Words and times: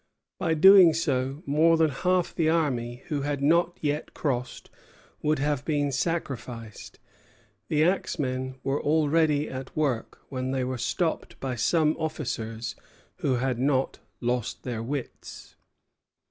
By 0.39 0.55
doing 0.55 0.95
so 0.95 1.43
more 1.45 1.77
than 1.77 1.91
half 1.91 2.33
the 2.33 2.49
army, 2.49 3.03
who 3.09 3.21
had 3.21 3.43
not 3.43 3.77
yet 3.81 4.15
crossed, 4.15 4.71
would 5.21 5.37
have 5.37 5.63
been 5.63 5.91
sacrificed. 5.91 6.97
The 7.67 7.83
axemen 7.83 8.55
were 8.63 8.81
already 8.81 9.47
at 9.47 9.77
work, 9.77 10.17
when 10.29 10.49
they 10.49 10.63
were 10.63 10.79
stopped 10.79 11.39
by 11.39 11.53
some 11.53 11.95
officers 11.99 12.75
who 13.17 13.35
had 13.35 13.59
not 13.59 13.99
lost 14.21 14.63
their 14.63 14.81
wits. 14.81 15.55